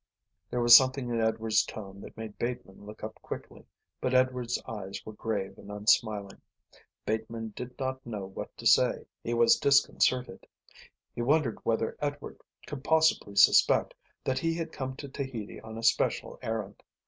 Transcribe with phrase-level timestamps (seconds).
[0.49, 3.67] There was something in Edward's tone that made Bateman look up quickly,
[3.99, 6.41] but Edward's eyes were grave and unsmiling.
[7.05, 9.05] Bateman did not know what to say.
[9.23, 10.47] He was disconcerted.
[11.13, 13.93] He wondered whether Edward could possibly suspect
[14.23, 16.81] that he had come to Tahiti on a special errand.